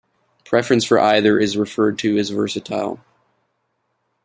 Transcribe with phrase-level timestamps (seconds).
[0.45, 2.99] Preference for either is referred to as "versatile".